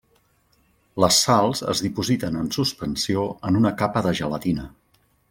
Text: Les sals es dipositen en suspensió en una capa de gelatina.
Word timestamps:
Les 1.03 1.19
sals 1.25 1.61
es 1.73 1.83
dipositen 1.87 2.39
en 2.43 2.49
suspensió 2.57 3.27
en 3.51 3.61
una 3.63 3.73
capa 3.83 4.05
de 4.09 4.15
gelatina. 4.23 4.67